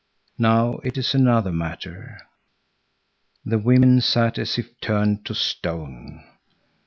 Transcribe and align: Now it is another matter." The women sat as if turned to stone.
Now 0.39 0.79
it 0.83 0.97
is 0.97 1.13
another 1.13 1.51
matter." 1.51 2.17
The 3.45 3.59
women 3.59 4.01
sat 4.01 4.39
as 4.39 4.57
if 4.57 4.79
turned 4.81 5.27
to 5.27 5.35
stone. 5.35 6.23